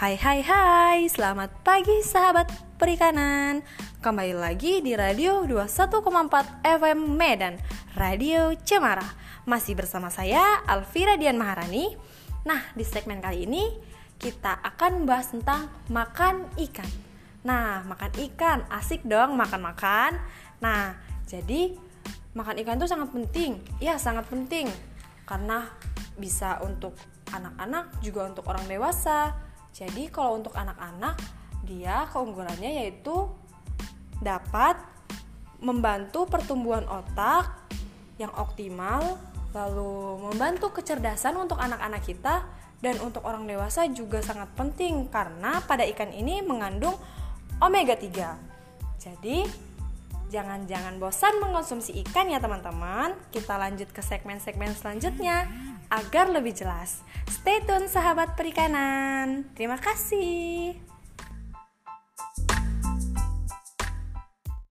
[0.00, 2.46] Hai hai hai, selamat pagi sahabat
[2.78, 3.58] perikanan.
[3.98, 7.58] Kembali lagi di Radio 21,4 FM Medan
[7.98, 9.02] Radio Cemara.
[9.50, 11.98] Masih bersama saya Alvira Dian Maharani.
[12.46, 13.66] Nah di segmen kali ini
[14.14, 16.88] kita akan membahas tentang makan ikan.
[17.42, 20.22] Nah makan ikan, asik dong makan-makan.
[20.62, 20.94] Nah
[21.26, 21.74] jadi
[22.38, 23.58] makan ikan itu sangat penting.
[23.82, 24.70] Ya sangat penting.
[25.26, 25.66] Karena
[26.14, 26.94] bisa untuk
[27.30, 29.34] anak-anak juga untuk orang dewasa.
[29.70, 31.16] Jadi kalau untuk anak-anak
[31.64, 33.30] dia keunggulannya yaitu
[34.20, 34.76] dapat
[35.60, 37.68] membantu pertumbuhan otak
[38.20, 39.16] yang optimal,
[39.56, 42.44] lalu membantu kecerdasan untuk anak-anak kita
[42.80, 46.96] dan untuk orang dewasa juga sangat penting karena pada ikan ini mengandung
[47.60, 49.00] omega 3.
[49.00, 49.44] Jadi
[50.32, 53.12] jangan-jangan bosan mengkonsumsi ikan ya teman-teman.
[53.28, 57.02] Kita lanjut ke segmen-segmen selanjutnya agar lebih jelas.
[57.26, 59.50] Stay tune sahabat perikanan.
[59.58, 60.78] Terima kasih.